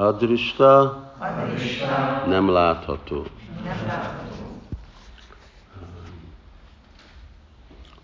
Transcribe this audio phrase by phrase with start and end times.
[0.00, 1.02] Adrista
[2.26, 3.24] nem látható.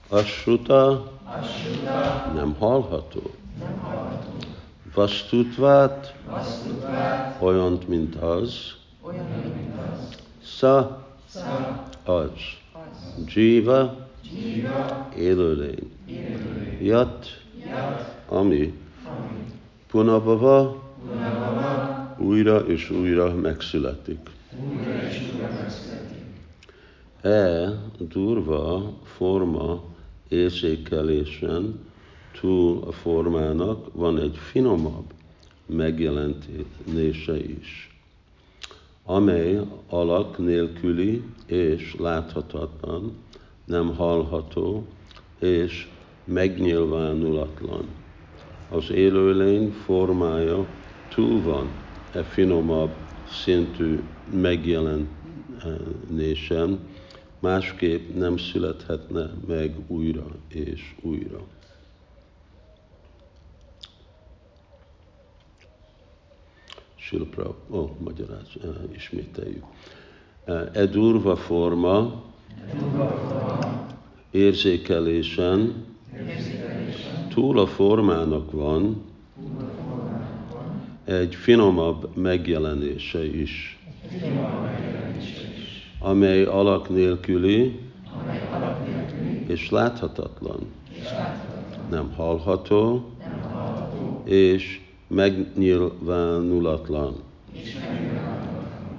[0.08, 1.12] Asruta
[2.34, 3.22] nem hallható.
[4.94, 6.14] Vastutvát
[7.38, 8.74] olyan, mint az.
[10.42, 11.06] Sa
[12.04, 12.30] az.
[13.34, 13.96] Jiva
[15.16, 15.92] élőlény.
[16.80, 17.26] Yat
[18.28, 18.80] ami.
[19.86, 20.85] Punabhava
[22.18, 24.18] újra és újra megszületik.
[27.20, 29.82] E durva forma
[30.28, 31.80] érzékelésen
[32.40, 35.04] túl a formának van egy finomabb
[35.66, 37.98] megjelenése is,
[39.04, 43.12] amely alak nélküli és láthatatlan,
[43.64, 44.86] nem hallható
[45.38, 45.88] és
[46.24, 47.84] megnyilvánulatlan.
[48.70, 50.66] Az élőlény formája
[51.14, 51.68] túl van
[52.12, 52.94] finomabb
[53.30, 56.78] szintű megjelenésen,
[57.38, 61.40] másképp nem születhetne meg újra és újra.
[66.94, 68.48] Silpra, ó, oh, magyaráz,
[68.94, 69.64] ismételjük.
[70.72, 72.22] E durva forma,
[74.30, 75.84] érzékelésen,
[77.28, 79.05] túl a formának van,
[81.06, 83.78] egy finomabb megjelenése is,
[85.98, 87.78] amely alak nélküli
[89.46, 90.60] és láthatatlan,
[91.90, 93.10] nem hallható
[94.24, 97.14] és megnyilvánulatlan.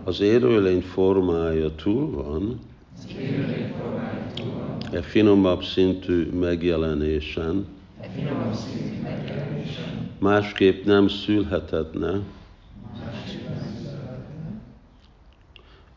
[0.03, 2.59] Az élőlény formája túl van,
[4.91, 7.65] e finomabb szintű megjelenésen,
[10.19, 12.21] másképp nem szülhetetne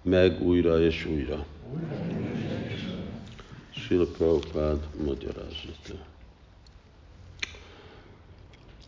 [0.03, 1.47] meg újra és újra.
[3.71, 6.09] Sila Prabhupád magyarázata.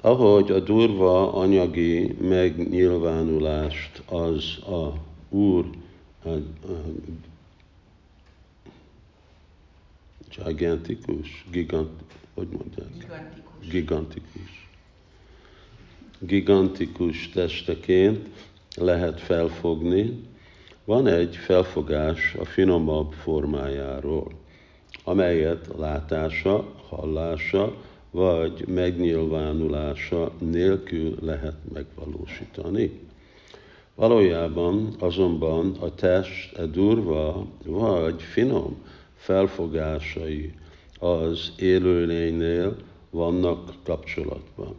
[0.00, 4.94] Ahogy a durva anyagi megnyilvánulást az a
[5.28, 5.70] Úr
[6.22, 6.42] a, a,
[10.46, 12.02] gigantikus, gigant,
[12.34, 12.88] hogy mondják?
[12.98, 13.66] Gigantikus.
[13.68, 14.62] Gigantikus
[16.26, 18.28] gigantikus testeként
[18.76, 20.20] lehet felfogni,
[20.84, 24.32] van egy felfogás a finomabb formájáról,
[25.04, 27.76] amelyet látása, hallása
[28.10, 33.00] vagy megnyilvánulása nélkül lehet megvalósítani.
[33.94, 38.76] Valójában azonban a test e durva vagy finom
[39.16, 40.52] felfogásai
[40.98, 42.76] az élőlénynél
[43.10, 44.76] vannak kapcsolatban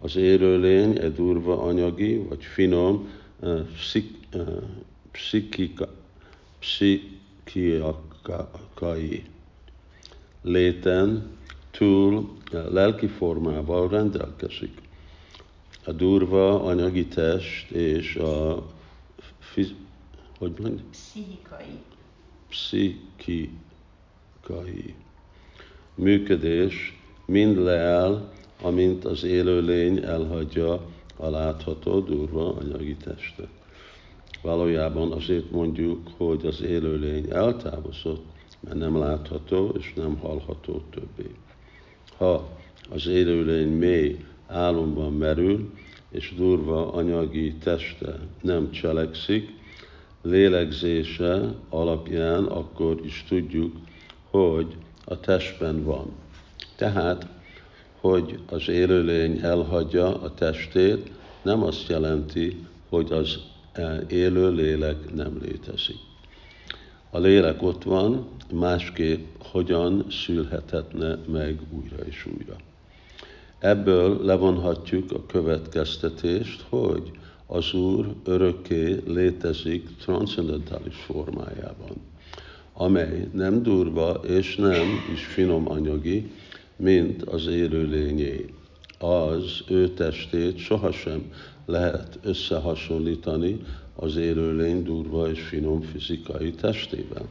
[0.00, 3.08] az élőlény, egy durva anyagi, vagy finom,
[7.40, 9.24] pszichikai
[10.42, 11.30] léten
[11.70, 14.80] túl lelki formával rendelkezik.
[15.84, 18.66] A durva anyagi test és a
[19.38, 19.74] fiz,
[20.38, 20.84] hogy mondja?
[20.90, 21.78] Pszichikai.
[22.48, 23.54] Pszichikai
[25.94, 30.80] működés mind leáll amint az élőlény elhagyja
[31.16, 33.48] a látható, durva anyagi testet.
[34.42, 38.24] Valójában azért mondjuk, hogy az élőlény eltávozott,
[38.60, 41.30] mert nem látható és nem hallható többé.
[42.16, 42.48] Ha
[42.90, 45.72] az élőlény mély álomban merül,
[46.10, 49.54] és durva anyagi teste nem cselekszik,
[50.22, 53.76] lélegzése alapján akkor is tudjuk,
[54.30, 56.06] hogy a testben van.
[56.76, 57.35] Tehát
[58.00, 61.10] hogy az élőlény elhagyja a testét,
[61.42, 63.38] nem azt jelenti, hogy az
[64.08, 65.96] élő lélek nem létezik.
[67.10, 72.56] A lélek ott van, másképp hogyan szülhethetne meg újra és újra.
[73.58, 77.10] Ebből levonhatjuk a következtetést, hogy
[77.46, 81.96] az Úr örökké létezik transzendentális formájában,
[82.72, 86.30] amely nem durva és nem is finom anyagi,
[86.76, 88.44] mint az élőlényé.
[88.98, 91.30] Az ő testét sohasem
[91.66, 93.60] lehet összehasonlítani
[93.94, 97.26] az élőlény durva és finom fizikai testével.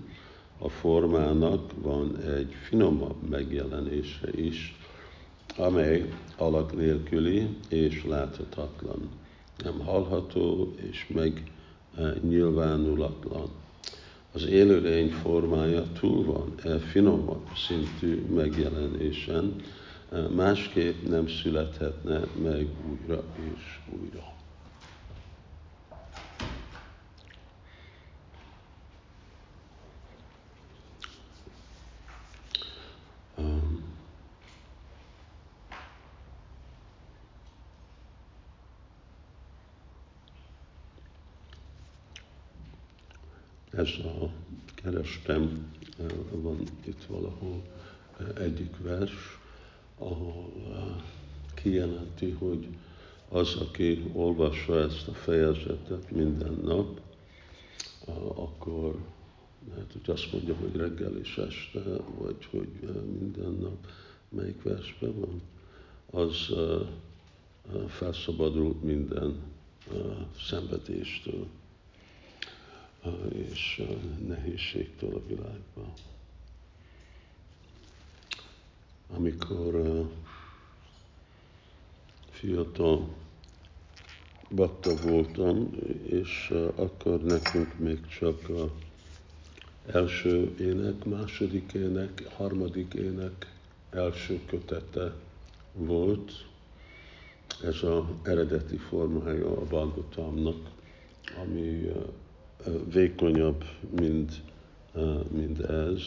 [0.58, 4.76] a formának van egy finomabb megjelenése is,
[5.58, 9.10] amely alak nélküli és láthatatlan,
[9.64, 11.52] nem hallható és meg
[12.22, 13.50] nyilvánulatlan.
[14.32, 19.56] Az élőlény formája túl van e finomabb szintű megjelenésen,
[20.36, 23.24] másképp nem születhetne meg újra
[23.56, 24.36] és újra.
[43.78, 44.30] ez a
[44.76, 45.72] kerestem,
[46.32, 47.62] van itt valahol
[48.38, 49.38] egyik vers,
[49.98, 50.52] ahol
[51.54, 52.68] kijelenti, hogy
[53.30, 57.02] az, aki olvassa ezt a fejezetet minden nap,
[58.36, 58.96] akkor
[59.70, 61.84] lehet, hogy azt mondja, hogy reggel és este,
[62.18, 62.68] vagy hogy
[63.20, 63.88] minden nap
[64.30, 65.42] melyik versben van,
[66.12, 66.54] az
[67.88, 69.40] felszabadult minden
[70.40, 71.48] szenvedéstől
[73.30, 73.84] és
[74.28, 75.94] nehézségtől a világban.
[79.16, 80.06] Amikor
[82.30, 83.08] fiatal
[84.50, 85.70] bakta voltam,
[86.06, 88.72] és akkor nekünk még csak a
[89.92, 93.56] első ének, második ének, harmadik ének
[93.90, 95.14] első kötete
[95.74, 96.32] volt.
[97.64, 100.70] Ez az eredeti formája a Balgotamnak,
[101.44, 101.92] ami
[102.92, 103.64] vékonyabb,
[104.00, 104.42] mint,
[105.32, 106.02] mint ez.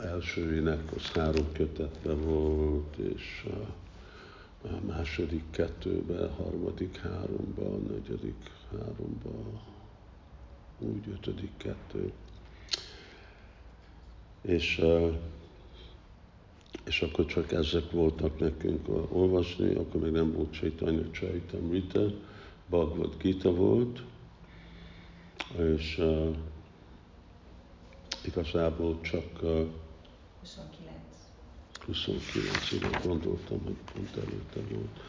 [0.00, 3.46] Elsőjének az három kötetbe volt, és
[4.62, 9.62] a második kettőbe, harmadik háromba, negyedik háromba,
[10.78, 12.12] úgy ötödik kettő.
[14.42, 14.84] És,
[16.84, 22.06] és akkor csak ezek voltak nekünk olvasni, akkor még nem volt Chaitanya Chaitamrita,
[22.66, 24.02] Bhagavad Gita volt,
[25.58, 26.02] és
[28.26, 29.66] igazából csak uh,
[30.40, 30.94] 29.
[31.86, 35.00] 29, igen, gondoltam, hogy pont előtte volt.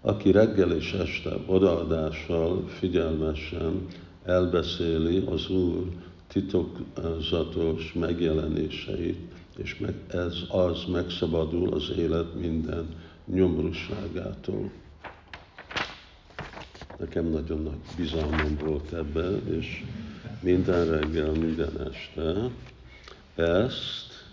[0.00, 3.86] Aki reggel és este odaadással figyelmesen
[4.24, 5.88] elbeszéli az Úr
[6.26, 12.94] titokzatos megjelenéseit, és meg, ez az megszabadul az élet minden
[13.26, 14.70] nyomorúságától.
[16.98, 19.84] Nekem nagyon nagy bizalmam volt ebben, és
[20.44, 22.50] minden reggel, minden este
[23.34, 24.26] ezt,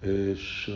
[0.00, 0.70] és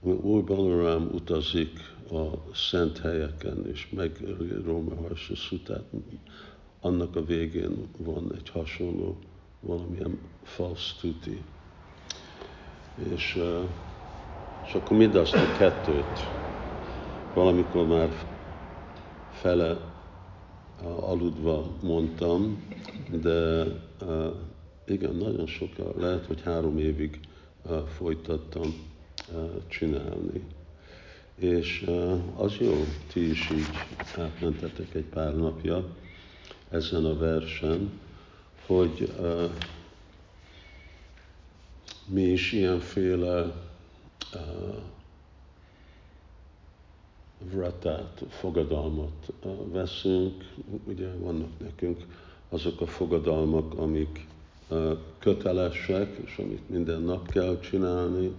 [0.00, 4.20] uh, Úr Balaram utazik a szent helyeken, és meg
[4.64, 5.84] Róma Harsasutát,
[6.80, 9.18] annak a végén van egy hasonló,
[9.60, 11.42] valamilyen false tuti.
[13.14, 13.68] És, uh,
[14.66, 16.18] és akkor mindazt a kettőt,
[17.34, 18.08] valamikor már
[19.32, 19.91] fele
[20.84, 22.62] aludva mondtam,
[23.20, 23.64] de
[24.86, 27.20] igen, nagyon sokkal, lehet, hogy három évig
[27.96, 28.74] folytattam
[29.68, 30.44] csinálni.
[31.34, 31.90] És
[32.36, 33.66] az jó, ti is így
[34.16, 35.84] átmentetek egy pár napja
[36.70, 38.00] ezen a versen,
[38.66, 39.12] hogy
[42.06, 43.54] mi is ilyenféle
[47.50, 49.32] vratát, fogadalmat
[49.72, 50.44] veszünk.
[50.84, 52.06] Ugye vannak nekünk
[52.48, 54.26] azok a fogadalmak, amik
[55.18, 58.32] kötelesek, és amit minden nap kell csinálni,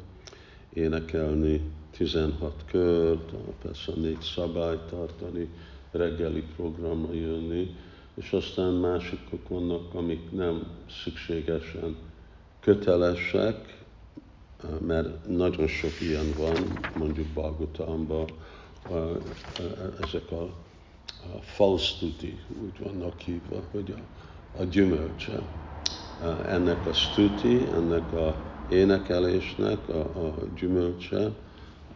[0.74, 1.62] énekelni
[1.98, 5.50] 16 kört, persze négy szabályt tartani,
[5.92, 7.76] reggeli programra jönni,
[8.14, 10.68] és aztán másikok vannak, amik nem
[11.04, 11.96] szükségesen
[12.60, 13.84] kötelesek,
[14.80, 17.34] mert nagyon sok ilyen van, mondjuk
[18.90, 19.22] Balgotamban,
[20.02, 20.44] ezek a,
[21.36, 25.42] a false stuti, úgy vannak hívva, hogy a, a gyümölcse.
[26.48, 28.36] Ennek a stuti, ennek a
[28.70, 31.32] énekelésnek a, a gyümölcse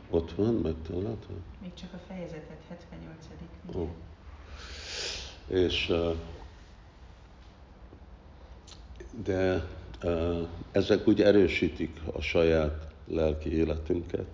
[0.09, 1.37] Ott van, megtaláltad?
[1.61, 3.27] Még csak a fejezetet, 78.
[3.75, 3.87] Ó.
[5.47, 5.93] És
[9.23, 9.67] de
[10.71, 14.27] ezek úgy erősítik a saját lelki életünket.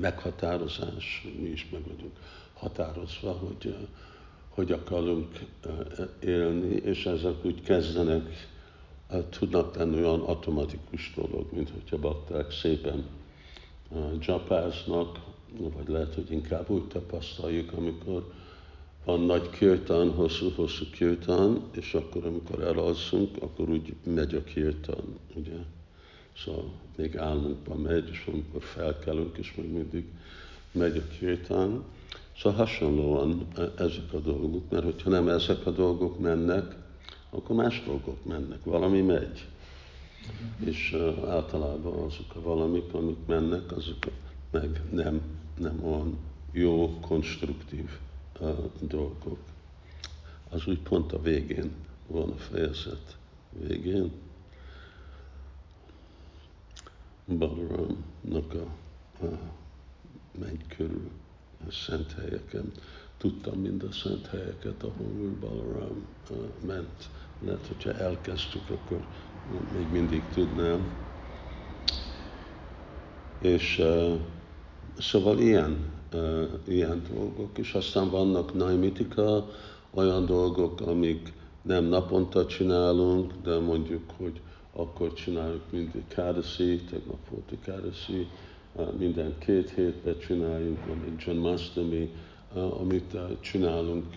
[0.00, 2.12] Meghatározás, mi is meg vagyunk
[2.54, 3.74] határozva, hogy
[4.58, 5.38] hogy akarunk
[6.20, 8.48] élni, és ezek úgy kezdenek,
[9.30, 13.04] tudnak lenni olyan automatikus dolog, mint hogyha bakták szépen
[14.20, 15.18] japáznak,
[15.58, 18.32] vagy lehet, hogy inkább úgy tapasztaljuk, amikor
[19.04, 25.56] van nagy kirtan, hosszú-hosszú kirtan, és akkor, amikor elalszunk, akkor úgy megy a kirtan, ugye?
[26.44, 30.04] Szóval még álmunkban megy, és amikor felkelünk, és még mindig
[30.72, 31.84] megy a kirtan.
[32.36, 36.76] Szóval hasonlóan ezek a dolgok, mert hogyha nem ezek a dolgok mennek,
[37.30, 39.46] akkor más dolgok mennek, valami megy.
[40.64, 44.06] És uh, általában azok a valamik, amik mennek, azok
[44.50, 45.20] meg nem,
[45.58, 46.18] nem olyan
[46.52, 47.90] jó, konstruktív
[48.40, 48.48] uh,
[48.80, 49.38] dolgok.
[50.48, 51.70] Az úgy pont a végén
[52.06, 53.16] van a fejezet.
[53.66, 54.10] Végén
[57.36, 58.66] Balaramnak a,
[59.24, 59.38] a
[60.38, 61.10] megy körül
[61.66, 62.72] a szent helyeken.
[63.16, 66.06] Tudtam mind a szent helyeket, ahol Úr Balaram
[66.66, 67.08] ment.
[67.44, 69.06] Lehet, hogyha elkezdtük, akkor
[69.76, 70.86] még mindig tudnám.
[73.40, 74.20] És uh,
[74.98, 79.48] szóval ilyen, uh, ilyen dolgok, és aztán vannak naimitika,
[79.90, 81.32] olyan dolgok, amik
[81.62, 84.40] nem naponta csinálunk, de mondjuk, hogy
[84.78, 88.28] akkor csináljuk mindig kádaszi, tegnap volt a kádaszi,
[88.98, 92.12] minden két hétben csináljunk, van egy John Mastami,
[92.54, 94.16] amit csinálunk.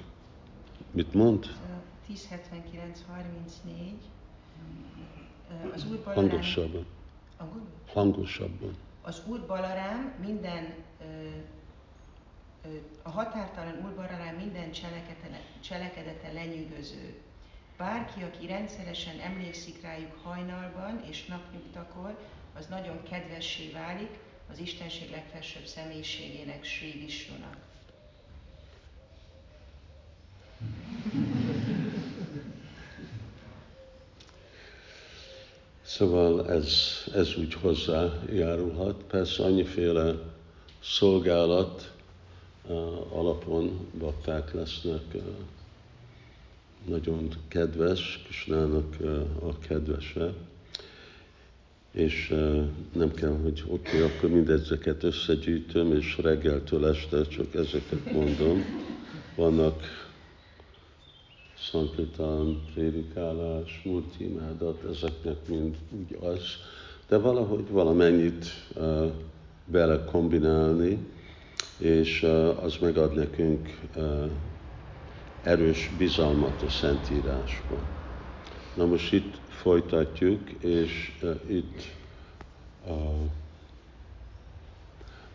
[0.92, 1.46] Mit mond?
[2.10, 2.16] 1079-34.
[5.74, 6.02] Az Úr.
[6.04, 6.86] Hangosabban.
[7.88, 8.76] Hangosabban.
[9.02, 10.74] Az Úr Balarám minden
[13.02, 17.14] a határtalan Úr Balarám minden cselekedete, cselekedete lenyűgöző.
[17.82, 22.18] Bárki, aki rendszeresen emlékszik rájuk hajnalban és napnyugtakor,
[22.58, 24.20] az nagyon kedvessé válik,
[24.52, 27.58] az Istenség legfelsőbb személyiségének, Sri Vishnunak.
[35.82, 36.74] Szóval ez,
[37.16, 39.04] ez úgy hozzájárulhat.
[39.04, 40.14] Persze annyiféle
[40.84, 41.94] szolgálat
[42.64, 45.24] uh, alapon bakták lesznek uh,
[46.88, 50.34] nagyon kedves, Kisnának uh, a kedvese,
[51.92, 58.12] és uh, nem kell, hogy oké, okay, akkor mindezeket összegyűjtöm, és reggeltől este csak ezeket
[58.12, 58.64] mondom.
[59.36, 59.82] Vannak
[61.72, 63.82] szankritán, prédikálás,
[64.18, 66.44] imádat, ezeknek mind úgy az,
[67.08, 68.46] de valahogy valamennyit
[68.76, 69.12] uh,
[69.66, 70.98] bele kombinálni,
[71.78, 74.30] és uh, az megad nekünk uh,
[75.44, 77.80] erős bizalmat a Szentírásban.
[78.76, 81.82] Na most itt folytatjuk, és uh, itt
[82.88, 82.94] uh,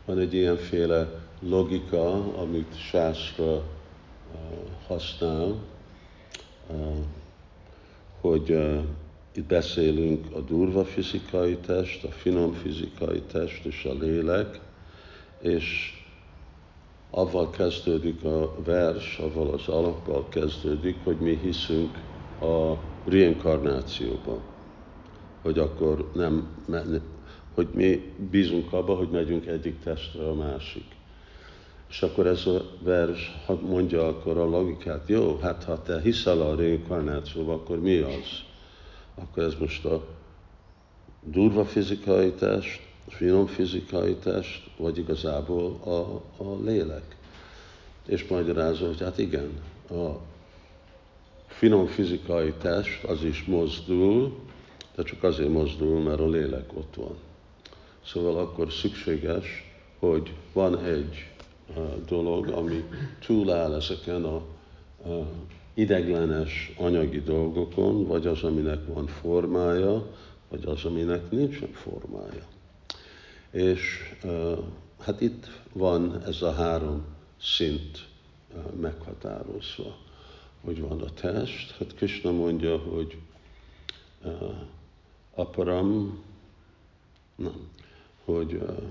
[0.04, 1.08] van egy ilyenféle
[1.40, 3.62] logika, amit Sászra uh,
[4.86, 5.56] használ,
[6.68, 6.96] uh,
[8.20, 8.82] hogy uh,
[9.32, 14.60] itt beszélünk a durva fizikai test, a finom fizikai test és a lélek,
[15.40, 15.95] és
[17.10, 21.98] avval kezdődik a vers, avval az alappal kezdődik, hogy mi hiszünk
[22.40, 22.72] a
[23.04, 24.40] reinkarnációba,
[25.42, 26.48] hogy akkor nem,
[27.54, 30.84] hogy mi bízunk abba, hogy megyünk egyik testre a másik.
[31.88, 36.54] És akkor ez a vers mondja akkor a logikát, jó, hát ha te hiszel a
[36.54, 38.42] reinkarnációba, akkor mi az?
[39.14, 40.04] Akkor ez most a
[41.22, 47.16] durva fizikai test, finom fizikai test, vagy igazából a, a lélek.
[48.06, 49.50] És magyarázza, hogy hát igen,
[49.90, 50.20] a
[51.46, 54.38] finom fizikai test az is mozdul,
[54.94, 57.16] de csak azért mozdul, mert a lélek ott van.
[58.04, 59.46] Szóval akkor szükséges,
[59.98, 61.30] hogy van egy
[62.06, 62.84] dolog, ami
[63.26, 64.42] túláll ezeken a
[65.74, 70.06] ideglenes anyagi dolgokon, vagy az, aminek van formája,
[70.48, 72.42] vagy az, aminek nincsen formája.
[73.56, 74.14] És
[75.00, 77.04] hát itt van ez a három
[77.40, 78.08] szint
[78.80, 79.96] meghatározva,
[80.60, 81.76] hogy van a test.
[81.76, 83.18] Hát Krishna mondja, hogy
[84.24, 84.54] uh,
[85.34, 86.22] aparam,
[87.34, 87.68] nem,
[88.24, 88.82] hogy uh,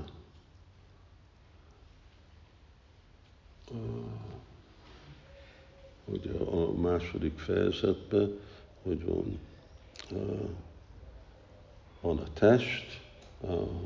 [3.72, 3.78] uh,
[6.06, 8.40] hogy a második fejezetben,
[8.84, 9.40] hogy van,
[10.12, 10.50] uh,
[12.02, 13.05] van a test,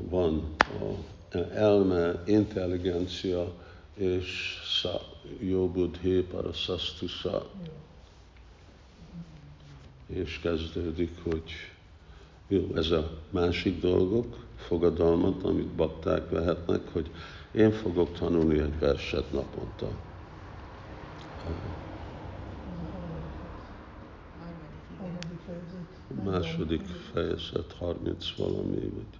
[0.08, 3.52] van a elme, intelligencia
[3.94, 5.00] és sa,
[5.38, 7.50] jó buddhi, parasasztusza.
[10.06, 11.50] És kezdődik, hogy
[12.48, 17.10] jó, ez a másik dolgok, fogadalmat, amit bakták vehetnek, hogy
[17.52, 19.88] én fogok tanulni egy verset naponta.
[26.24, 29.19] Második fejezet, 30 valami, vagy,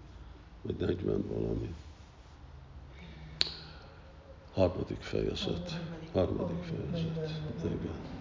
[0.62, 1.74] vagy 40 valami.
[4.52, 5.80] Harmadik fejezet.
[6.12, 7.30] Harmadik fejezet.
[7.64, 8.18] Igen.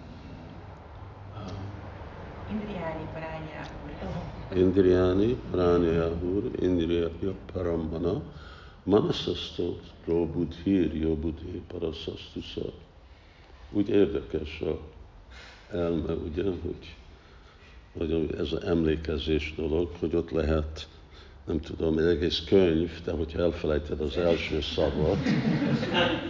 [2.52, 3.80] Indriáni Parányáhur.
[4.56, 7.10] Indriáni Parányáhur, Indriya
[7.54, 8.22] Paramana,
[8.84, 12.72] Manasasto Robudhir Yobudhi Parasastusa.
[13.72, 14.80] Úgy érdekes a
[15.72, 16.96] elme, ugye, hogy,
[17.98, 20.88] hogy ez az emlékezés dolog, hogy ott lehet
[21.46, 25.18] nem tudom, egy egész könyv, de hogyha elfelejted az első szavat,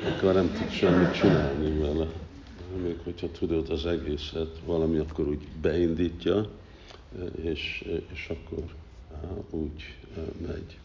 [0.07, 2.07] akkor nem tudsz semmit csinálni vele.
[2.83, 6.49] Még hogyha tudod az egészet, valami akkor úgy beindítja,
[7.41, 8.63] és, és akkor
[9.49, 9.95] úgy
[10.47, 10.77] megy.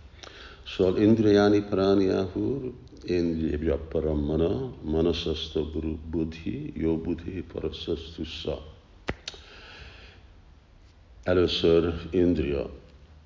[0.66, 2.72] Szóval Indriyani Pranyahur,
[3.04, 5.60] Indriya Paramana, Manasasta
[6.10, 8.62] Buddhi, Jó Buddhi Parasastusa.
[11.22, 12.70] Először Indriya,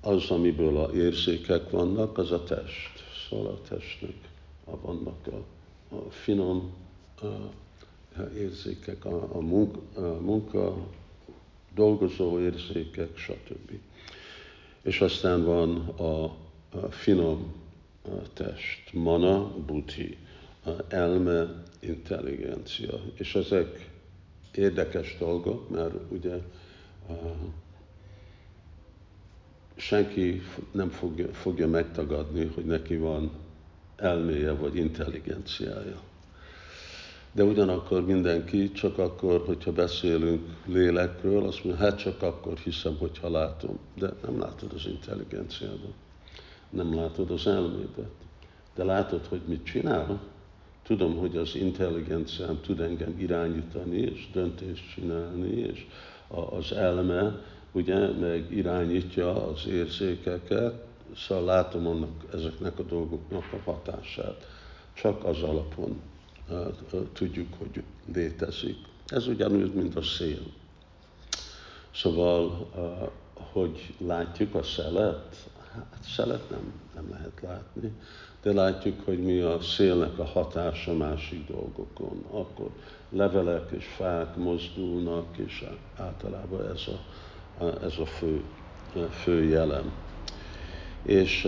[0.01, 3.03] az, amiből a érzékek vannak, az a test.
[3.29, 4.29] Szóval a testnek
[4.81, 5.43] vannak a,
[5.95, 6.73] a finom
[7.21, 10.87] a, a érzékek, a, a, munka, a munka,
[11.75, 13.71] dolgozó érzékek, stb.
[14.81, 16.23] És aztán van a,
[16.77, 17.53] a finom
[18.01, 20.17] a test, mana, buddhi,
[20.65, 22.93] a elme, intelligencia.
[23.13, 23.89] És ezek
[24.51, 26.37] érdekes dolgok, mert ugye
[29.79, 33.31] senki nem fogja, fogja megtagadni, hogy neki van
[33.95, 35.99] elméje vagy intelligenciája.
[37.31, 43.29] De ugyanakkor mindenki csak akkor, hogyha beszélünk lélekről, azt mondja, hát csak akkor hiszem, hogyha
[43.29, 43.79] látom.
[43.95, 45.93] De nem látod az intelligenciádat,
[46.69, 48.11] nem látod az elmédet.
[48.75, 50.21] De látod, hogy mit csinál?
[50.83, 55.85] Tudom, hogy az intelligenciám tud engem irányítani, és döntést csinálni, és
[56.27, 64.47] az elme ugye, meg irányítja az érzékeket, szóval látom annak, ezeknek a dolgoknak a hatását.
[64.93, 66.01] Csak az alapon
[66.49, 66.67] uh,
[67.13, 68.77] tudjuk, hogy létezik.
[69.07, 70.41] Ez ugyanúgy, mint a szél.
[71.93, 73.09] Szóval, uh,
[73.51, 77.91] hogy látjuk a szelet, hát szelet nem, nem lehet látni,
[78.41, 82.25] de látjuk, hogy mi a szélnek a hatása másik dolgokon.
[82.31, 82.69] Akkor
[83.09, 85.65] levelek és fák mozdulnak, és
[85.97, 86.99] általában ez a
[87.59, 88.43] ez a fő,
[89.09, 89.91] fő jelem.
[91.03, 91.47] És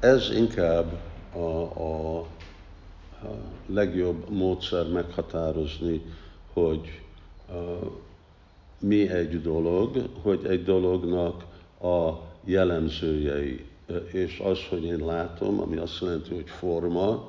[0.00, 1.00] ez inkább
[1.32, 2.26] a, a
[3.66, 6.02] legjobb módszer meghatározni,
[6.52, 7.02] hogy
[8.78, 11.44] mi egy dolog, hogy egy dolognak
[11.82, 12.12] a
[12.44, 13.64] jellemzőjei.
[14.12, 17.28] És az, hogy én látom, ami azt jelenti, hogy forma,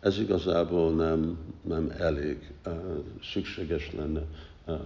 [0.00, 2.52] ez igazából nem, nem elég.
[3.32, 4.22] Szükséges lenne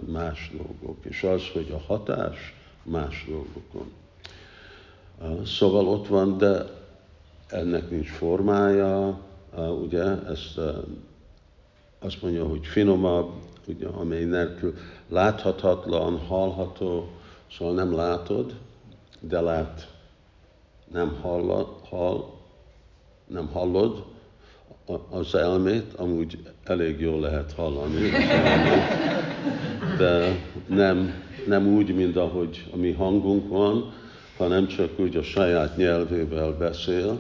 [0.07, 3.93] más dolgok, és az, hogy a hatás más dolgokon.
[5.45, 6.65] Szóval ott van, de
[7.49, 9.19] ennek nincs formája,
[9.83, 10.61] ugye, ezt
[11.99, 13.33] azt mondja, hogy finomabb,
[13.67, 14.75] ugye, amely nélkül
[15.09, 17.09] láthatatlan, hallható,
[17.51, 18.55] szóval nem látod,
[19.21, 19.93] de lát,
[20.93, 22.25] nem hallod, hall,
[23.27, 24.05] nem hallod,
[25.11, 28.11] az elmét amúgy elég jól lehet hallani,
[29.99, 33.93] de nem, nem úgy, mint ahogy a mi hangunk van,
[34.37, 37.19] hanem csak úgy a saját nyelvével beszél,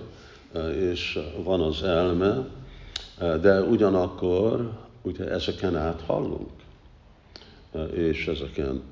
[0.81, 2.47] és van az elme,
[3.41, 4.71] de ugyanakkor
[5.03, 6.51] ugye ezeken át hallunk,
[7.95, 8.83] és ezeken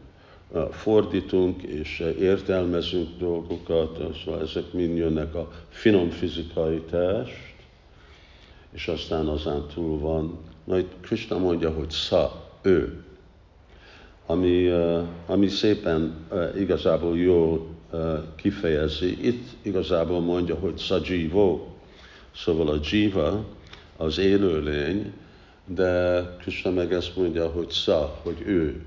[0.70, 7.53] fordítunk, és értelmezünk dolgokat, szóval ezek mind jönnek a finom fizikai test,
[8.74, 10.38] és aztán azán túl van.
[10.64, 13.04] Na itt Krishna mondja, hogy sza, ő,
[14.26, 14.68] ami,
[15.26, 17.68] ami szépen igazából jó
[18.36, 19.26] kifejezi.
[19.26, 21.76] Itt igazából mondja, hogy sajívó,
[22.34, 23.44] szóval a jiva
[23.96, 25.12] az élőlény,
[25.66, 28.84] de Krishna meg ezt mondja, hogy sza, hogy ő.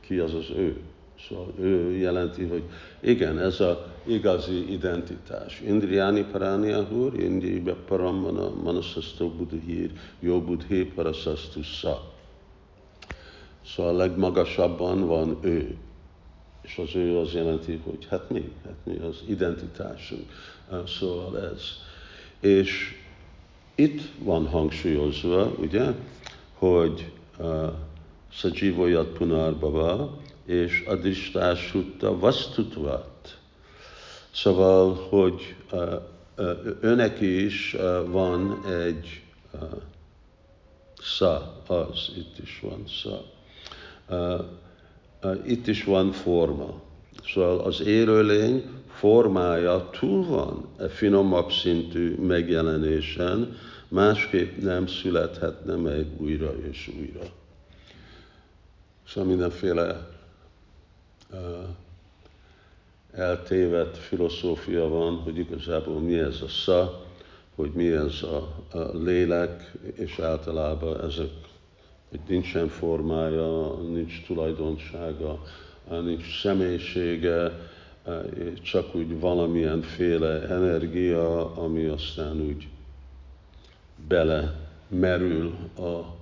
[0.00, 0.80] Ki az az ő?
[1.28, 2.62] Szóval ő jelenti, hogy
[3.00, 5.60] igen, ez a igazi identitás.
[5.66, 12.12] Indriáni Parányahur, Indriya Paramana, Manasastó Budhír, Jó Budhé Parasastusa.
[13.66, 15.76] Szóval a legmagasabban van ő.
[16.62, 18.52] És az ő az jelenti, hogy hát mi?
[18.64, 20.24] Hát mi az identitásunk.
[20.86, 21.62] Szóval ez.
[22.40, 23.00] És
[23.74, 25.94] itt van hangsúlyozva, ugye,
[26.54, 27.72] hogy uh,
[28.28, 33.09] Sajivójat Punarbava és Adistásutta Vastutvat.
[34.32, 35.56] Szóval, hogy
[36.80, 39.22] őnek is van egy
[41.00, 42.84] sza, az, itt is van
[45.22, 46.80] uh, itt is van forma.
[47.32, 53.56] Szóval az élőlény formája túl van e finomabb szintű megjelenésen,
[53.88, 57.26] másképp nem születhetne meg újra és újra.
[59.08, 60.08] Szóval mindenféle
[61.30, 61.38] uh,
[63.12, 67.04] eltévedt filozófia van, hogy igazából mi ez a sza,
[67.54, 68.36] hogy mi ez a,
[68.78, 71.30] a lélek, és általában ezek,
[72.10, 75.42] hogy nincsen formája, nincs tulajdonsága,
[75.88, 77.52] nincs személyisége,
[78.62, 82.68] csak úgy valamilyen féle energia, ami aztán úgy
[84.08, 86.16] bele merül a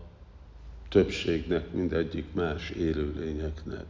[0.88, 3.84] többségnek, mindegyik más élőlényeknek.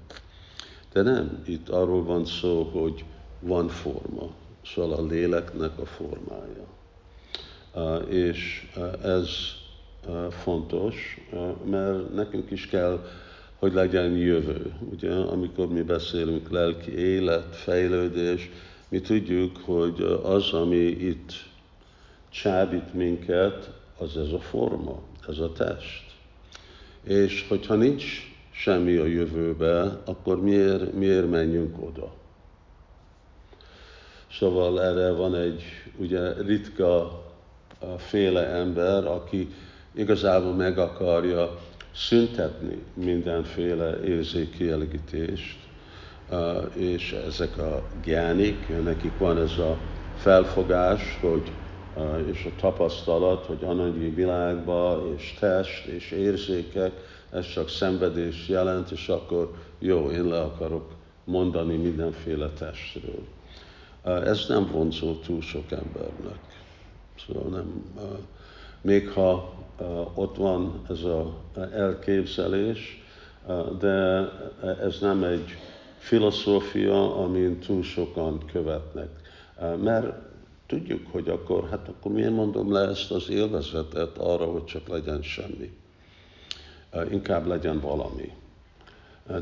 [0.92, 3.05] De nem, itt arról van szó, hogy
[3.40, 4.31] van forma,
[4.64, 6.66] szóval a léleknek a formája.
[8.09, 8.70] És
[9.03, 9.29] ez
[10.31, 11.20] fontos,
[11.64, 13.07] mert nekünk is kell,
[13.59, 14.72] hogy legyen jövő.
[14.90, 18.51] Ugye, amikor mi beszélünk lelki élet, fejlődés,
[18.88, 21.33] mi tudjuk, hogy az, ami itt
[22.31, 26.05] csábít minket, az ez a forma, ez a test.
[27.05, 28.27] És hogyha nincs
[28.58, 32.12] semmi a jövőbe, akkor miért, miért menjünk oda?
[34.32, 35.62] Szóval erre van egy
[35.96, 37.22] ugye ritka
[37.96, 39.54] féle ember, aki
[39.94, 41.58] igazából meg akarja
[41.94, 45.58] szüntetni mindenféle érzékielégítést,
[46.74, 49.76] és ezek a gyánik, nekik van ez a
[50.16, 51.50] felfogás, hogy
[52.32, 56.92] és a tapasztalat, hogy anyagi világba, és test, és érzékek,
[57.30, 60.90] ez csak szenvedés jelent, és akkor jó, én le akarok
[61.24, 63.26] mondani mindenféle testről.
[64.02, 66.38] Ez nem vonzó túl sok embernek.
[67.26, 67.84] Szóval nem,
[68.80, 69.52] még ha
[70.14, 73.04] ott van ez az elképzelés,
[73.78, 74.28] de
[74.82, 75.56] ez nem egy
[75.98, 79.08] filozófia, amin túl sokan követnek.
[79.82, 80.12] Mert
[80.66, 85.22] tudjuk, hogy akkor, hát akkor miért mondom le ezt az élvezetet arra, hogy csak legyen
[85.22, 85.76] semmi.
[87.11, 88.33] Inkább legyen valami.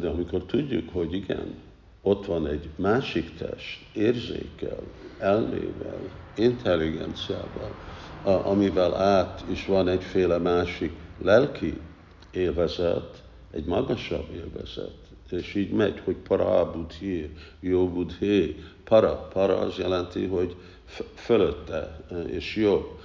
[0.01, 1.55] De amikor tudjuk, hogy igen,
[2.03, 4.79] ott van egy másik test, érzékkel,
[5.19, 6.01] elmével,
[6.37, 7.75] intelligenciával,
[8.23, 11.81] amivel át is van egyféle másik lelki
[12.31, 14.99] élvezet, egy magasabb élvezet,
[15.31, 17.31] és így megy, hogy para budhé,
[17.61, 20.57] jó budhé, para, para az jelenti, hogy
[21.15, 22.99] fölötte, és jobb,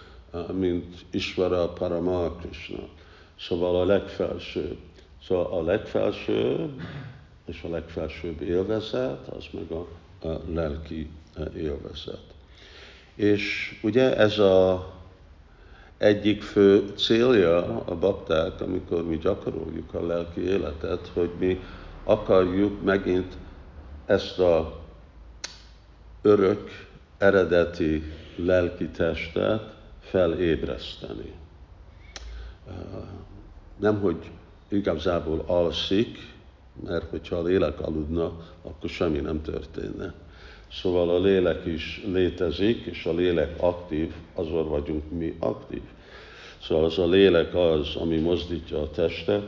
[0.54, 2.88] mint Isvara Parama Krishna.
[3.48, 4.78] Szóval a legfelsőbb.
[5.24, 6.82] Szóval a legfelsőbb
[7.46, 9.88] és a legfelsőbb élvezet, az meg a,
[10.28, 11.10] a lelki
[11.56, 12.24] élvezet.
[13.16, 14.92] És ugye ez a
[15.98, 21.60] egyik fő célja a bakták, amikor mi gyakoroljuk a lelki életet, hogy mi
[22.04, 23.38] akarjuk megint
[24.06, 24.80] ezt a
[26.22, 26.70] örök,
[27.18, 28.04] eredeti
[28.36, 31.34] lelki testet felébreszteni.
[33.82, 34.32] Nem, hogy
[34.68, 36.18] igazából alszik,
[36.86, 40.14] mert hogyha a lélek aludna, akkor semmi nem történne.
[40.72, 45.82] Szóval a lélek is létezik, és a lélek aktív, azon vagyunk mi aktív.
[46.62, 49.44] Szóval az a lélek az, ami mozdítja a testet,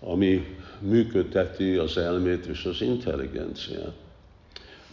[0.00, 3.94] ami működteti az elmét és az intelligenciát.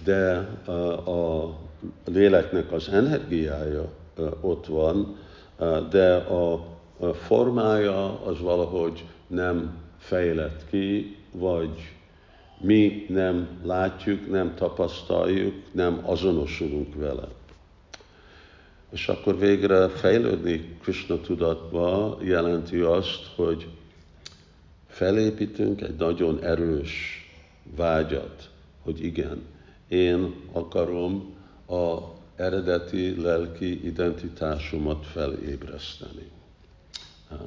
[0.03, 0.38] De
[1.11, 1.53] a
[2.05, 3.91] léleknek az energiája
[4.41, 5.17] ott van,
[5.89, 6.73] de a
[7.13, 11.93] formája az valahogy nem fejlett ki, vagy
[12.58, 17.27] mi nem látjuk, nem tapasztaljuk, nem azonosulunk vele.
[18.91, 23.67] És akkor végre fejlődni Krishna tudatba jelenti azt, hogy
[24.88, 27.25] felépítünk egy nagyon erős
[27.75, 28.49] vágyat,
[28.84, 29.41] hogy igen,
[29.88, 31.34] én akarom
[31.67, 31.97] a
[32.36, 36.31] eredeti lelki identitásomat felébreszteni,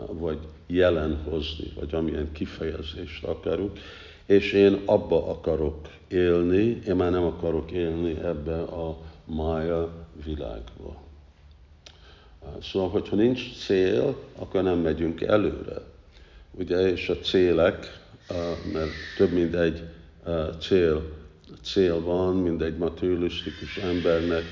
[0.07, 3.79] vagy jelen hozni, vagy amilyen kifejezést akarunk,
[4.27, 11.03] és én abba akarok élni, én már nem akarok élni ebbe a mája világba.
[12.63, 15.83] Szóval, hogyha nincs cél, akkor nem megyünk előre.
[16.51, 18.03] Ugye, és a célek,
[18.73, 19.83] mert több mint egy
[20.61, 21.17] cél
[21.63, 24.43] cél van, mint egy materialisztikus embernek,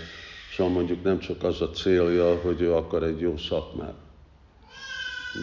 [0.56, 3.94] szóval mondjuk nem csak az a célja, hogy ő akar egy jó szakmát.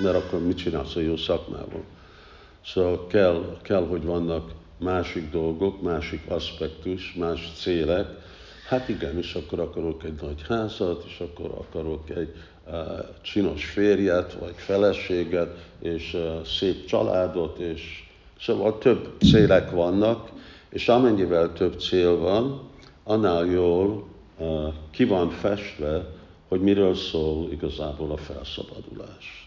[0.02, 1.84] Mert akkor mit csinálsz a jó szakmával?
[2.66, 8.08] Szóval kell, kell, hogy vannak másik dolgok, másik aspektus, más célek.
[8.68, 12.34] Hát igen, és akkor akarok egy nagy házat, és akkor akarok egy
[12.68, 12.74] uh,
[13.22, 18.04] csinos férjet, vagy feleséget, és uh, szép családot, és
[18.40, 20.30] szóval több célek vannak,
[20.70, 22.70] és amennyivel több cél van,
[23.04, 26.06] annál jól uh, ki van festve,
[26.48, 29.43] hogy miről szól igazából a felszabadulás.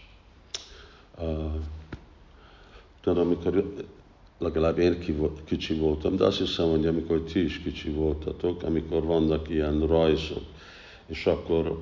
[3.01, 3.73] Tudod, amikor
[4.37, 4.99] legalább én
[5.45, 10.43] kicsi voltam, de azt hiszem, hogy amikor ti is kicsi voltatok, amikor vannak ilyen rajzok,
[11.05, 11.81] és akkor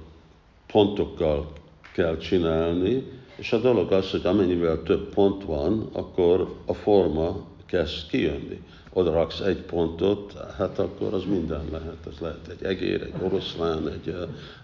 [0.67, 1.51] pontokkal
[1.93, 3.03] kell csinálni,
[3.35, 8.61] és a dolog az, hogy amennyivel több pont van, akkor a forma kezd kijönni.
[8.93, 12.07] Oda raksz egy pontot, hát akkor az minden lehet.
[12.07, 14.15] Ez lehet egy egér, egy oroszlán, egy,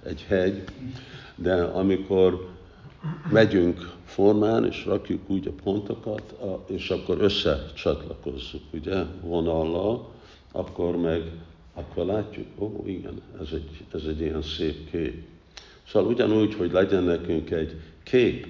[0.04, 0.64] egy hegy.
[1.36, 2.50] De amikor
[3.32, 6.36] megyünk formán, és rakjuk úgy a pontokat,
[6.66, 10.10] és akkor összecsatlakozzuk, ugye, vonallal,
[10.52, 11.32] akkor meg,
[11.74, 15.24] akkor látjuk, ó, igen, ez egy, ez egy ilyen szép kép.
[15.88, 18.48] Szóval ugyanúgy, hogy legyen nekünk egy kép,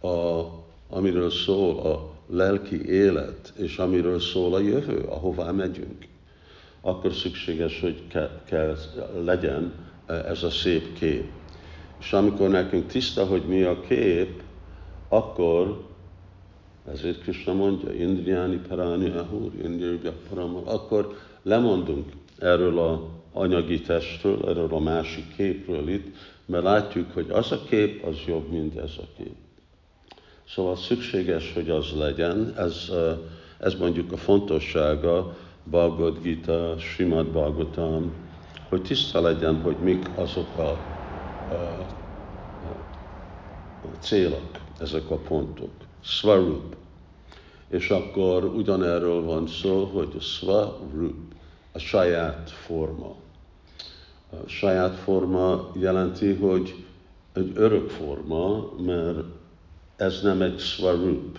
[0.00, 0.44] a,
[0.88, 6.06] amiről szól a lelki élet, és amiről szól a jövő, ahová megyünk,
[6.80, 8.76] akkor szükséges, hogy ke, kell
[9.24, 9.72] legyen
[10.06, 11.24] ez a szép kép.
[12.00, 14.42] És amikor nekünk tiszta, hogy mi a kép,
[15.08, 15.86] akkor,
[16.92, 20.00] ezért Krishna mondja, Indriáni Paráni Ahur, Indriáni
[20.64, 27.52] akkor lemondunk erről a anyagi testről, erről a másik képről itt, mert látjuk, hogy az
[27.52, 29.34] a kép az jobb, mint ez a kép.
[30.48, 32.90] Szóval szükséges, hogy az legyen, ez,
[33.58, 38.12] ez mondjuk a fontossága Bhagavad Gita, Srimad Bhagavatam,
[38.68, 40.78] hogy tiszta legyen, hogy mik azok a,
[44.08, 45.70] célok, ezek a pontok.
[46.00, 46.76] Svarup.
[47.68, 51.34] És akkor ugyanerről van szó, hogy a svarup,
[51.72, 53.14] a saját forma.
[54.30, 56.84] A saját forma jelenti, hogy
[57.32, 59.18] egy örök forma, mert
[59.96, 61.38] ez nem egy svarup,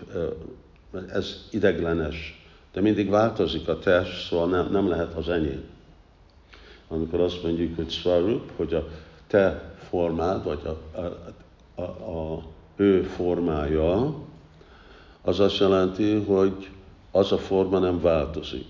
[1.13, 5.63] ez ideglenes, de mindig változik a test, szóval nem, nem lehet az enyém.
[6.87, 8.87] Amikor azt mondjuk, hogy svarup, hogy a
[9.27, 12.43] te formád, vagy a, a, a, a
[12.75, 14.15] ő formája,
[15.21, 16.69] az azt jelenti, hogy
[17.11, 18.65] az a forma nem változik.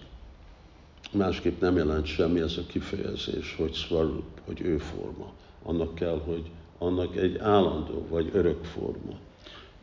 [1.11, 5.31] Másképp nem jelent semmi ez a kifejezés, hogy svarup, hogy ő forma.
[5.63, 9.17] Annak kell, hogy annak egy állandó vagy örök forma.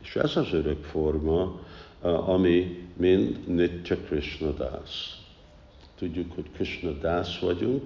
[0.01, 1.59] És ez az örök forma,
[2.01, 5.17] ami mind Nitya Krishna Das.
[5.97, 7.83] Tudjuk, hogy Krishna Das vagyunk,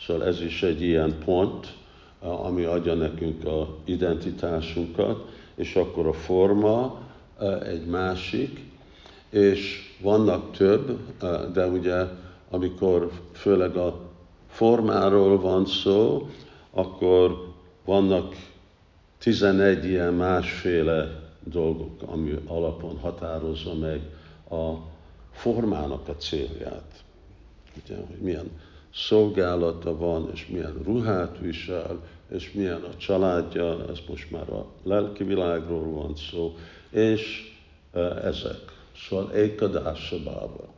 [0.00, 1.74] szóval ez is egy ilyen pont,
[2.20, 7.00] ami adja nekünk a identitásunkat, és akkor a forma
[7.64, 8.60] egy másik,
[9.30, 10.98] és vannak több,
[11.52, 12.04] de ugye
[12.50, 14.00] amikor főleg a
[14.48, 16.28] formáról van szó,
[16.70, 17.52] akkor
[17.84, 18.34] vannak
[19.18, 24.00] 11 ilyen másféle dolgok, ami alapon határozza meg
[24.50, 24.74] a
[25.32, 27.04] formának a célját.
[27.84, 28.50] Ugye, hogy milyen
[28.94, 35.24] szolgálata van, és milyen ruhát visel, és milyen a családja, ez most már a lelki
[35.24, 36.56] világról van szó,
[36.90, 37.52] és
[38.22, 38.76] ezek.
[39.08, 40.68] Szóval Ékadássabába.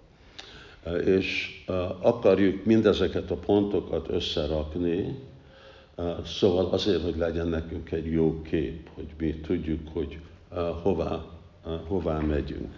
[1.05, 1.63] És
[2.01, 5.19] akarjuk mindezeket a pontokat összerakni,
[6.25, 10.19] szóval azért, hogy legyen nekünk egy jó kép, hogy mi tudjuk, hogy
[10.83, 11.25] hová,
[11.87, 12.75] hová megyünk.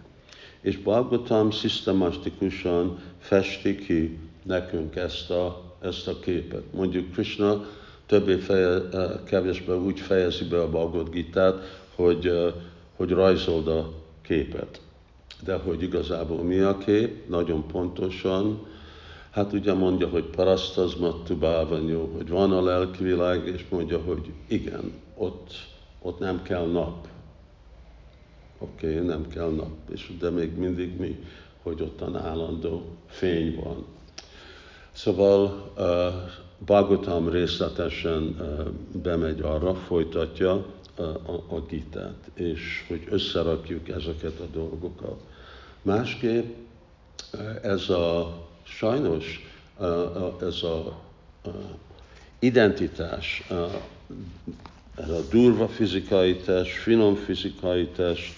[0.60, 6.62] És Bhagavatam szisztematikusan festi ki nekünk ezt a, ezt a képet.
[6.72, 7.64] Mondjuk Krishna
[8.06, 8.80] többé feje,
[9.24, 12.52] kevésbé úgy fejezi be a Bhagavad Gita-t, hogy,
[12.96, 14.80] hogy rajzold a képet.
[15.44, 18.66] De hogy igazából mi a kép, nagyon pontosan,
[19.30, 24.92] hát ugye mondja, hogy parasztazmattu bávanyó, hogy van a lelki világ, és mondja, hogy igen,
[25.16, 25.50] ott,
[26.02, 27.08] ott nem kell nap.
[28.58, 31.18] Oké, okay, nem kell nap, és de még mindig mi,
[31.62, 33.84] hogy ottan állandó fény van.
[34.92, 35.72] Szóval
[36.58, 38.36] Bhagavatam részletesen
[39.02, 40.64] bemegy arra, folytatja uh,
[41.06, 45.20] a, a gitát, és hogy összerakjuk ezeket a dolgokat.
[45.82, 46.54] Másképp
[47.62, 49.52] ez a sajnos
[50.40, 51.00] ez a
[52.38, 53.42] identitás,
[54.96, 58.34] ez a durva fizikai test, finom fizikai test,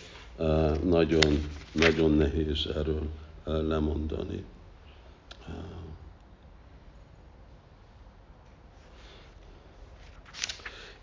[0.84, 3.08] nagyon, nagyon nehéz erről
[3.44, 4.44] lemondani.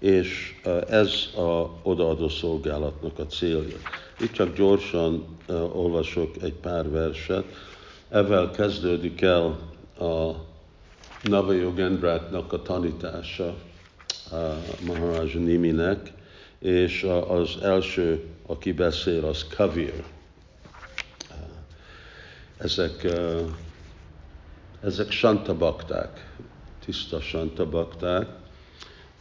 [0.01, 0.59] És
[0.89, 3.77] ez a odaadó szolgálatnak a célja.
[4.19, 5.37] Itt csak gyorsan
[5.73, 7.43] olvasok egy pár verset.
[8.09, 9.59] Ezzel kezdődik el
[9.99, 10.31] a
[11.23, 13.55] Navajogendráknak a tanítása
[14.85, 16.13] Maharaj Niminek,
[16.59, 20.03] és az első, aki beszél, az Kavir.
[22.57, 23.07] Ezek,
[24.81, 26.33] ezek santabakták,
[26.85, 28.40] tiszta santabakták.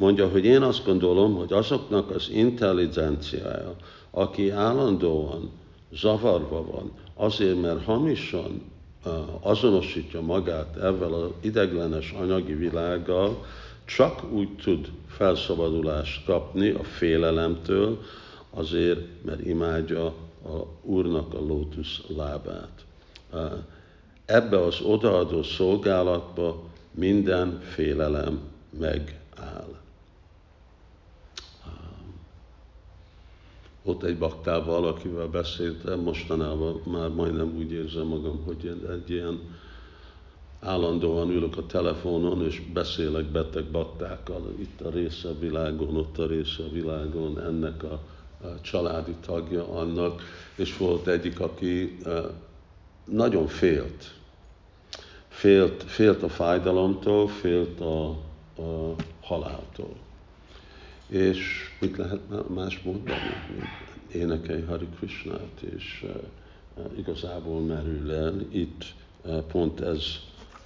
[0.00, 3.74] Mondja, hogy én azt gondolom, hogy azoknak az intelligenciája,
[4.10, 5.50] aki állandóan
[5.92, 8.62] zavarva van, azért, mert hamisan
[9.40, 13.44] azonosítja magát ezzel az ideglenes anyagi világgal,
[13.84, 18.00] csak úgy tud felszabadulást kapni a félelemtől,
[18.50, 20.04] azért, mert imádja
[20.44, 22.84] a Úrnak a lótusz lábát.
[24.24, 26.62] Ebbe az odaadó szolgálatba
[26.94, 28.40] minden félelem
[28.78, 29.79] megáll.
[33.84, 39.40] Ott egy baktával, akivel beszéltem, mostanában már majdnem úgy érzem magam, hogy egy ilyen
[40.60, 46.26] állandóan ülök a telefonon, és beszélek beteg baktákkal, itt a része a világon, ott a
[46.26, 48.00] része a világon, ennek a,
[48.46, 50.22] a családi tagja annak,
[50.54, 51.98] és volt egyik, aki
[53.04, 54.14] nagyon félt.
[55.28, 58.08] Félt, félt a fájdalomtól, félt a,
[58.56, 59.96] a haláltól.
[61.10, 63.18] És mit lehet más mondani,
[63.48, 66.04] mint énekelj Hari Krishnát, és
[66.74, 68.34] uh, igazából merül el.
[68.50, 68.84] Itt
[69.24, 70.04] uh, pont ez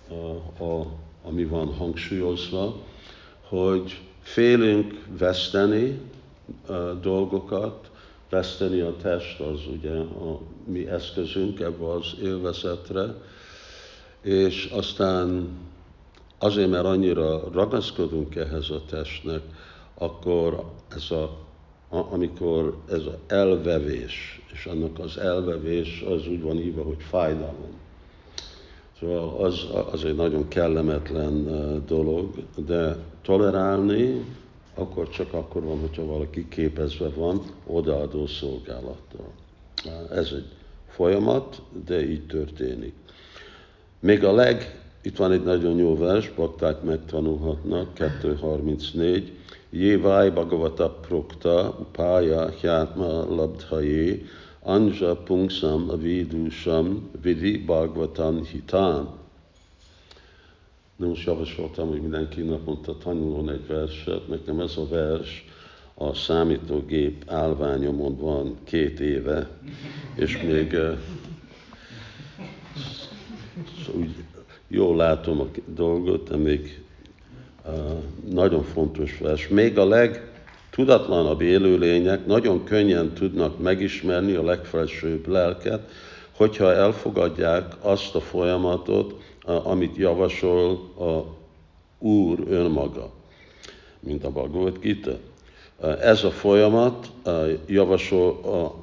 [0.09, 0.87] uh, a,
[1.23, 2.83] ami van hangsúlyozva,
[3.41, 6.01] hogy félünk veszteni
[7.01, 7.91] dolgokat,
[8.31, 13.15] veszteni a test az ugye a mi eszközünk ebbe az élvezetre,
[14.21, 15.49] és aztán
[16.39, 19.43] azért, mert annyira ragaszkodunk ehhez a testnek,
[19.95, 20.65] akkor
[20.97, 21.37] ez a,
[21.89, 27.83] amikor ez az elvevés, és annak az elvevés az úgy van írva, hogy fájdalom.
[29.01, 31.45] Szóval az, az egy nagyon kellemetlen
[31.87, 32.35] dolog,
[32.67, 34.25] de tolerálni
[34.75, 39.33] akkor csak akkor van, hogyha valaki képezve van odaadó szolgálattal.
[40.11, 40.49] Ez egy
[40.89, 42.95] folyamat, de így történik.
[44.01, 49.33] Még a leg, itt van egy nagyon jó vers, bakták megtanulhatnak, 234,
[49.75, 54.19] Jéváj Bhagavata Prokta Upája Hyátma Labdhaye
[54.63, 59.09] Anja Pungsam Avidusam Vidi Bhagavatam Hitán.
[60.97, 64.29] De most javasoltam, hogy mindenki naponta tanuljon egy verset.
[64.29, 65.45] Nekem ez a vers
[65.95, 69.49] a számítógép állványomon van két éve,
[70.15, 70.77] és még
[73.95, 74.15] úgy
[74.69, 76.84] jól látom a dolgot, de még
[78.31, 79.49] nagyon fontos vers.
[79.49, 85.91] Még a legtudatlanabb élőlények nagyon könnyen tudnak megismerni a legfelsőbb lelket,
[86.37, 91.43] hogyha elfogadják azt a folyamatot, amit javasol a
[91.99, 93.11] Úr önmaga,
[94.01, 95.17] mint a Bhagavad Gita.
[96.01, 97.11] Ez a folyamat
[97.67, 98.75] javasol, a,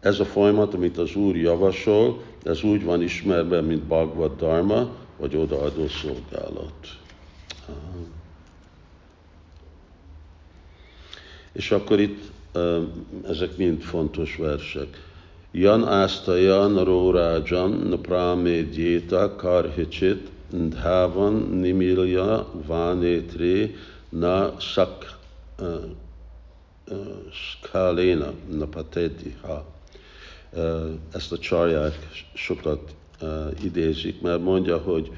[0.00, 5.36] ez a folyamat, amit az Úr javasol, ez úgy van ismerve, mint Bhagavad Dharma, vagy
[5.36, 6.74] odaadó szolgálat.
[11.52, 12.30] És akkor itt
[13.28, 15.04] ezek mind fontos versek.
[15.52, 23.76] Jan ásztajan rórájan naprámédjéta karhicsit dhávan nimilja vánétré
[24.08, 25.18] na sak
[27.30, 28.32] skáléna
[29.40, 29.66] ha.
[31.12, 32.94] Ezt a csarják sokat
[33.62, 35.10] idézik, mert mondja, hogy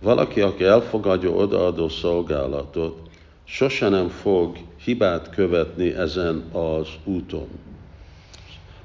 [0.00, 3.08] valaki, aki elfogadja odaadó szolgálatot,
[3.44, 7.48] sose nem fog hibát követni ezen az úton.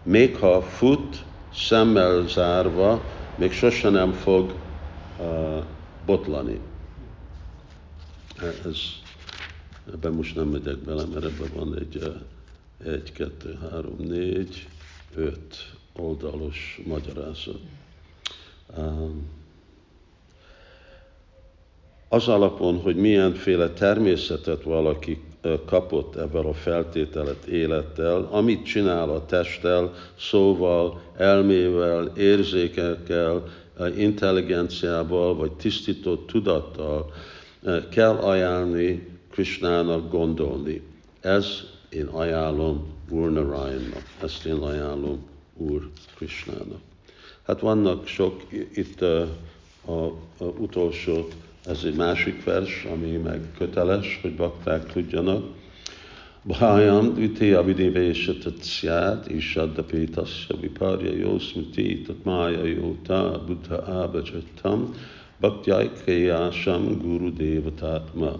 [0.03, 3.01] Még ha fut, szemmel zárva,
[3.35, 4.53] még sose nem fog
[5.19, 5.63] uh,
[6.05, 6.59] botlani.
[8.65, 8.77] Ez,
[9.93, 12.21] ebben most nem megyek bele, mert ebben van egy,
[12.85, 14.67] egy, kettő, három, négy,
[15.15, 17.59] öt oldalos magyarázat.
[18.77, 19.40] Um,
[22.13, 25.21] az alapon, hogy milyenféle természetet valaki
[25.65, 33.43] kapott ebben a feltételet élettel, amit csinál a testtel, szóval, elmével, érzékekkel,
[33.97, 37.13] intelligenciával, vagy tisztított tudattal
[37.89, 40.81] kell ajánlni Krishnának gondolni.
[41.21, 41.45] Ez
[41.89, 45.25] én ajánlom Úr Narayannak, ezt én ajánlom
[45.57, 46.81] Úr Krishnának.
[47.43, 48.41] Hát vannak sok,
[48.73, 49.21] itt a,
[49.85, 50.13] a,
[50.59, 51.27] utolsó
[51.65, 55.43] Ez egy másik vers, ami meg köteles, hogy bakták tudjanak.
[56.43, 64.93] Bhajam dvitiya vidivésha tatsyát, ishaddapi tasya viparja jósmiti tatmája jóta buddha ábacsatam,
[65.39, 68.31] bhaktyaikayásam guru devatátma.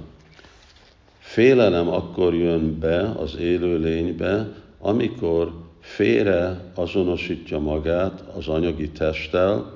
[1.20, 4.48] Félelem akkor jön be az élőlénybe,
[4.80, 9.74] amikor félre azonosítja magát az anyagi testtel,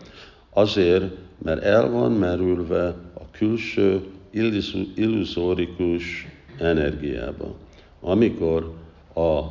[0.49, 1.05] azért,
[1.43, 4.03] mert el van merülve a külső
[4.95, 6.27] illuzórikus
[6.59, 7.55] energiába.
[8.01, 8.73] Amikor
[9.15, 9.41] a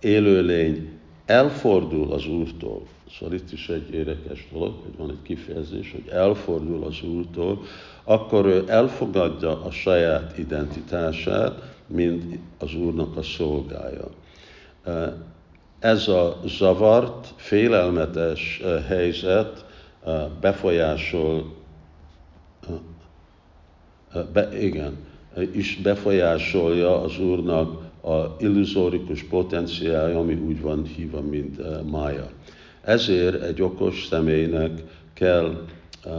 [0.00, 0.88] élőlény
[1.26, 2.82] elfordul az Úrtól,
[3.18, 7.62] szóval itt is egy érdekes dolog, hogy van egy kifejezés, hogy elfordul az Úrtól,
[8.04, 14.08] akkor ő elfogadja a saját identitását, mint az Úrnak a szolgája.
[15.78, 19.64] Ez a zavart, félelmetes helyzet
[20.40, 21.58] befolyásol,
[24.32, 24.96] be, igen,
[25.52, 32.30] is befolyásolja az Úrnak a illuzórikus potenciálja, ami úgy van hívva, mint uh, mája.
[32.80, 34.82] Ezért egy okos személynek
[35.12, 35.66] kell
[36.04, 36.12] uh,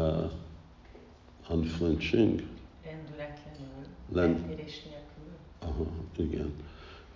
[1.50, 2.44] unflinching,
[4.14, 4.40] Lend...
[4.46, 4.64] nélkül.
[5.60, 5.86] Aha,
[6.18, 6.54] igen.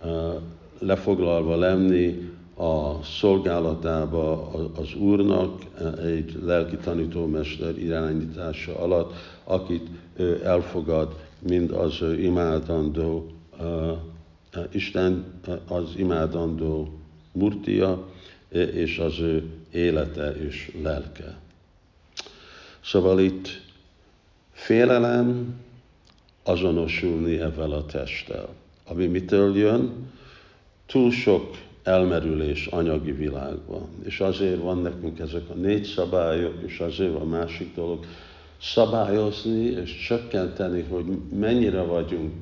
[0.02, 0.42] Uh,
[0.78, 5.62] lefoglalva lenni a szolgálatába az Úrnak
[6.04, 9.12] egy lelki tanítómester irányítása alatt,
[9.44, 9.88] akit
[10.44, 13.30] elfogad, mind az imádandó
[14.72, 16.98] Isten az imádandó
[17.32, 18.08] murtia,
[18.72, 21.38] és az ő élete és lelke.
[22.84, 23.48] Szóval itt
[24.52, 25.54] félelem
[26.42, 28.48] azonosulni ezzel a testtel.
[28.84, 30.10] Ami mitől jön?
[30.86, 33.88] Túl sok elmerülés anyagi világban.
[34.04, 38.04] És azért van nekünk ezek a négy szabályok, és azért van másik dolog,
[38.60, 41.04] szabályozni és csökkenteni, hogy
[41.38, 42.32] mennyire vagyunk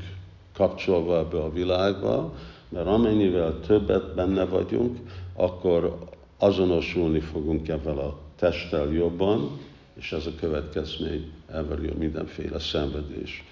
[0.52, 2.34] kapcsolva ebbe a világba,
[2.68, 4.98] mert amennyivel többet benne vagyunk,
[5.34, 5.98] akkor
[6.38, 9.58] azonosulni fogunk ebben a testtel jobban,
[9.94, 13.44] és ez a következmény elveri mindenféle szenvedés,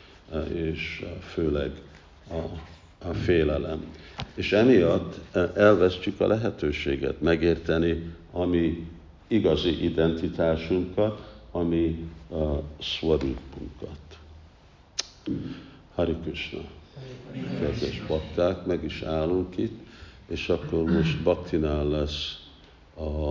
[0.54, 1.70] és főleg
[2.30, 2.58] a,
[3.08, 3.84] a félelem.
[4.34, 8.86] És emiatt elvesztjük a lehetőséget megérteni a mi
[9.26, 14.18] igazi identitásunkat, ami a szvarupunkat.
[15.94, 16.60] Hari Krishna.
[17.32, 19.80] Kedves bakták, meg is állunk itt,
[20.26, 22.46] és akkor most Baktinál lesz
[22.96, 23.30] a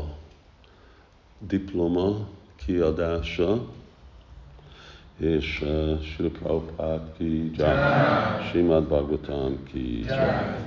[1.40, 2.28] diploma
[2.66, 3.66] kiadása,
[5.18, 10.06] és uh, Sri Prabhupada ki jai, Srimad Bhagavatam ki.